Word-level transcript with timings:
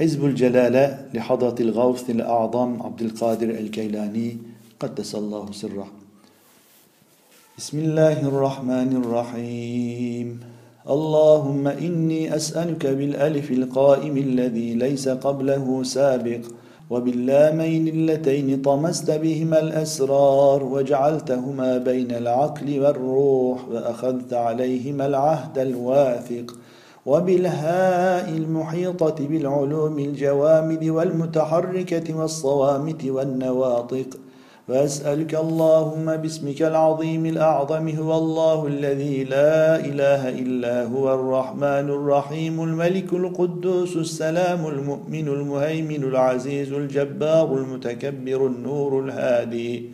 حزب 0.00 0.24
الجلالة 0.24 0.98
لحضرة 1.14 1.54
الغوث 1.60 2.10
الأعظم 2.10 2.82
عبد 2.82 3.02
القادر 3.02 3.50
الكيلاني 3.50 4.38
قدس 4.80 5.14
الله 5.14 5.52
سره. 5.52 5.86
بسم 7.58 7.78
الله 7.78 8.22
الرحمن 8.22 8.96
الرحيم. 9.04 10.40
اللهم 10.90 11.68
إني 11.68 12.36
أسألك 12.36 12.86
بالألف 12.86 13.50
القائم 13.50 14.16
الذي 14.16 14.74
ليس 14.74 15.08
قبله 15.08 15.82
سابق 15.82 16.40
وباللامين 16.90 17.88
اللتين 17.88 18.62
طمست 18.62 19.10
بهما 19.10 19.60
الأسرار 19.60 20.64
وجعلتهما 20.64 21.78
بين 21.78 22.10
العقل 22.10 22.80
والروح 22.80 23.68
وأخذت 23.68 24.32
عليهما 24.32 25.06
العهد 25.06 25.58
الواثق. 25.58 26.56
وبالهاء 27.06 28.28
المحيطة 28.28 29.28
بالعلوم 29.28 29.98
الجوامد 29.98 30.84
والمتحركة 30.84 32.14
والصوامت 32.14 33.04
والنواطق. 33.04 34.06
وأسألك 34.68 35.34
اللهم 35.34 36.16
باسمك 36.16 36.62
العظيم 36.62 37.26
الأعظم 37.26 37.88
هو 37.88 38.18
الله 38.18 38.66
الذي 38.66 39.24
لا 39.24 39.76
إله 39.76 40.28
إلا 40.28 40.84
هو 40.84 41.14
الرحمن 41.14 41.86
الرحيم 41.98 42.62
الملك 42.62 43.12
القدوس 43.12 43.96
السلام 43.96 44.66
المؤمن 44.66 45.28
المهيمن 45.28 46.02
العزيز 46.04 46.72
الجبار 46.72 47.54
المتكبر 47.54 48.46
النور 48.46 49.04
الهادي. 49.04 49.90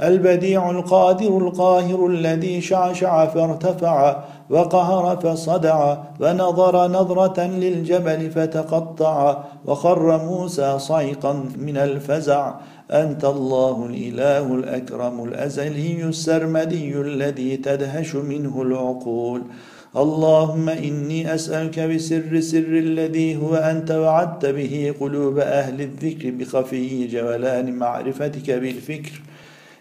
البديع 0.00 0.70
القادر 0.70 1.38
القاهر 1.38 2.06
الذي 2.06 2.60
شعشع 2.60 3.26
فارتفع 3.26 4.22
وقهر 4.50 5.16
فصدع 5.16 5.96
ونظر 6.20 6.88
نظرة 6.88 7.40
للجبل 7.40 8.30
فتقطع 8.30 9.44
وخر 9.66 10.24
موسى 10.24 10.78
صعقا 10.78 11.44
من 11.58 11.76
الفزع. 11.76 12.54
أنت 12.90 13.24
الله 13.24 13.86
الإله 13.86 14.54
الأكرم 14.54 15.24
الأزلي 15.24 16.04
السرمدي 16.04 17.00
الذي 17.00 17.56
تدهش 17.56 18.14
منه 18.14 18.62
العقول. 18.62 19.42
اللهم 19.96 20.68
إني 20.68 21.34
أسألك 21.34 21.80
بسر 21.80 22.40
سر 22.40 22.58
الذي 22.58 23.36
هو 23.36 23.54
أنت 23.54 23.90
وعدت 23.90 24.46
به 24.46 24.94
قلوب 25.00 25.38
أهل 25.38 25.80
الذكر 25.80 26.30
بخفي 26.30 27.06
جولان 27.06 27.72
معرفتك 27.72 28.50
بالفكر. 28.50 29.22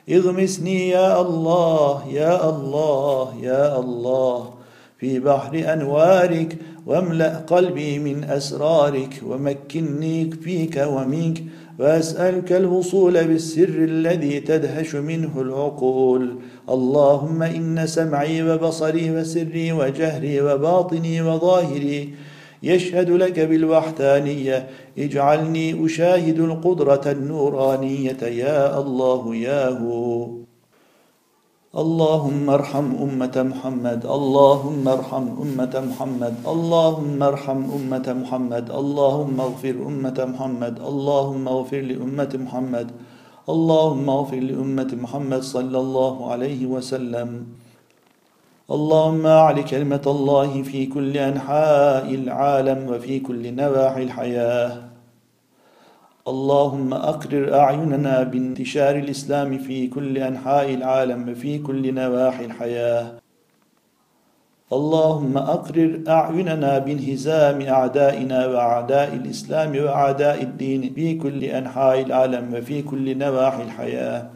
اغمسني 0.09 0.89
يا 0.89 1.22
الله 1.22 2.03
يا 2.11 2.50
الله 2.50 3.34
يا 3.42 3.80
الله. 3.80 4.53
في 4.97 5.20
بحر 5.20 5.73
أنوارك 5.73 6.58
واملأ 6.86 7.38
قلبي 7.38 8.00
من 8.00 8.23
أسرارك 8.23 9.22
ومكني 9.28 10.31
فيك 10.31 10.86
ومنك 10.88 11.44
وأسألك 11.80 12.53
الوصول 12.53 13.23
بالسر 13.23 13.70
الذي 13.70 14.39
تدهش 14.39 14.95
منه 14.95 15.42
العقول. 15.42 16.36
اللهم 16.69 17.44
إن 17.44 17.88
سمعي 17.88 18.44
وبصري 18.44 19.12
وسري 19.12 19.72
وجهري 19.72 20.42
وباطني 20.42 21.22
وظاهري 21.22 22.14
يشهد 22.64 23.09
لك 23.09 23.39
بالوحدانية. 23.39 24.70
اجعلني 24.98 25.86
أشاهد 25.86 26.39
القدرة 26.39 27.02
النورانية. 27.06 28.23
يا 28.23 28.80
الله 28.80 29.36
يا 29.36 29.70
هو. 29.70 30.28
اللهم 31.78 32.50
ارحم 32.50 32.95
أمة 32.95 33.36
محمد. 33.36 34.06
اللهم 34.06 34.88
ارحم 34.88 35.28
أمة 35.42 35.84
محمد. 35.89 36.34
اللهم 36.47 37.23
ارحم 37.23 37.64
أمة 37.72 38.16
محمد. 38.22 38.72
اللهم 38.72 39.42
اغفر 39.42 39.69
أمة 39.69 40.28
محمد. 40.34 40.80
اللهم 40.80 41.47
اغفر 41.47 41.81
لأمة 41.81 42.34
محمد. 42.36 42.92
اللهم 43.50 44.09
اغفر 44.09 44.40
لأمة 44.40 44.92
محمد 45.02 45.42
صلى 45.42 45.80
الله 45.80 46.31
عليه 46.31 46.66
وسلم. 46.66 47.46
اللهم 48.72 49.26
أعل 49.26 49.62
كلمة 49.62 50.02
الله 50.08 50.64
في 50.64 50.86
كل 50.86 51.18
أنحاء 51.18 52.16
العالم 52.16 52.90
وفي 52.90 53.20
كل 53.20 53.56
نواحي 53.56 54.03
الحياة. 54.03 54.72
اللهم 56.28 56.94
أقرر 56.94 57.59
أعيننا 57.59 58.24
بانتشار 58.24 58.96
الإسلام 58.96 59.58
في 59.58 59.88
كل 59.88 60.18
أنحاء 60.18 60.74
العالم 60.74 61.30
وفي 61.30 61.58
كل 61.58 61.94
نواحي 61.94 62.46
الحياة. 62.46 63.12
اللهم 64.74 65.38
أقرر 65.38 66.03
أعيننا 66.08 66.78
بانهزام 66.80 67.62
أعدائنا 67.62 68.47
وأعداء 68.47 69.14
الإسلام 69.14 69.72
وأعداء 69.78 70.42
الدين 70.42 70.94
في 70.94 71.16
كل 71.16 71.44
أنحاء 71.44 72.02
العالم 72.02 72.53
وفي 72.53 72.82
كل 72.82 73.18
نواحي 73.18 73.64
الحياة. 73.64 74.30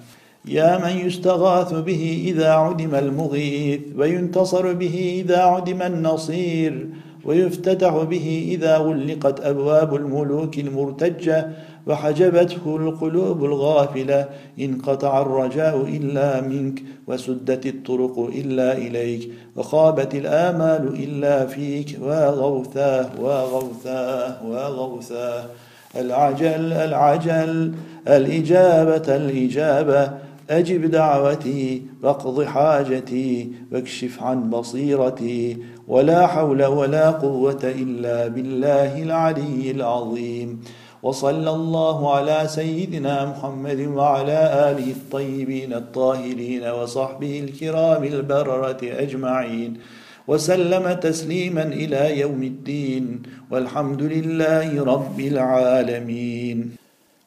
يا 0.45 0.77
من 0.77 1.07
يستغاث 1.07 1.73
به 1.73 2.23
إذا 2.27 2.49
عدم 2.49 2.95
المغيث 2.95 3.79
وينتصر 3.97 4.73
به 4.73 5.23
إذا 5.25 5.37
عدم 5.37 5.81
النصير 5.81 6.87
ويفتتح 7.25 8.03
به 8.03 8.47
إذا 8.51 8.77
غلقت 8.77 9.39
أبواب 9.39 9.95
الملوك 9.95 10.57
المرتجة 10.57 11.47
وحجبته 11.87 12.75
القلوب 12.75 13.45
الغافلة 13.45 14.25
انقطع 14.59 15.21
الرجاء 15.21 15.81
إلا 15.81 16.41
منك 16.41 16.83
وسدت 17.07 17.65
الطرق 17.65 18.29
إلا 18.35 18.77
إليك 18.77 19.29
وخابت 19.55 20.15
الآمال 20.15 21.03
إلا 21.03 21.45
فيك 21.45 21.97
وغوثاه 22.01 23.09
وغوثاه 23.21 24.45
وغوثاه 24.45 25.45
العجل 25.95 26.73
العجل 26.73 27.73
الإجابة 28.07 29.15
الإجابة. 29.15 30.28
أجب 30.49 30.91
دعوتي 30.91 31.81
واقض 32.03 32.43
حاجتي 32.43 33.51
واكشف 33.71 34.23
عن 34.23 34.49
بصيرتي. 34.49 35.57
ولا 35.87 36.27
حول 36.27 36.65
ولا 36.65 37.09
قوة 37.11 37.59
إلا 37.63 38.27
بالله 38.27 39.03
العلي 39.03 39.71
العظيم. 39.71 40.61
وصلى 41.03 41.49
الله 41.49 42.15
على 42.15 42.43
سيدنا 42.47 43.25
محمد 43.25 43.79
وعلى 43.79 44.39
آله 44.71 44.91
الطيبين 44.91 45.73
الطاهرين 45.73 46.63
وصحبه 46.67 47.39
الكرام 47.39 48.03
البررة 48.03 48.79
أجمعين. 48.83 49.77
وسلم 50.27 50.93
تسليما 50.93 51.63
إلى 51.63 52.19
يوم 52.19 52.43
الدين. 52.43 53.21
والحمد 53.51 54.01
لله 54.01 54.83
رب 54.83 55.19
العالمين. 55.19 56.78